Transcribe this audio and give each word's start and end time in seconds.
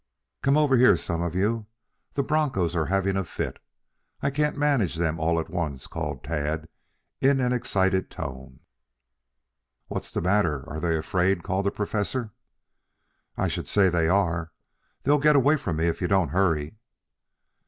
"Come 0.41 0.57
over 0.57 0.77
here, 0.77 0.97
some 0.97 1.21
of 1.21 1.35
you. 1.35 1.67
The 2.15 2.23
bronchos 2.23 2.75
are 2.75 2.87
having 2.87 3.15
a 3.15 3.23
fit. 3.23 3.59
I 4.19 4.31
can't 4.31 4.57
manage 4.57 4.99
all 4.99 5.37
of 5.37 5.45
them 5.45 5.45
at 5.45 5.49
once," 5.55 5.85
called 5.85 6.23
Tad 6.23 6.67
in 7.19 7.39
an 7.39 7.53
excited 7.53 8.09
tone. 8.09 8.61
"What's 9.89 10.11
the 10.11 10.19
matter 10.19 10.67
are 10.67 10.79
they 10.79 10.97
afraid?" 10.97 11.43
called 11.43 11.67
the 11.67 11.71
Professor. 11.71 12.31
"I 13.37 13.47
should 13.47 13.67
say 13.67 13.89
they 13.89 14.07
are. 14.09 14.51
They'll 15.03 15.19
get 15.19 15.35
away 15.35 15.55
from 15.55 15.75
me 15.75 15.85
if 15.87 16.01
you 16.01 16.07
don't 16.07 16.29
hurry." 16.29 16.77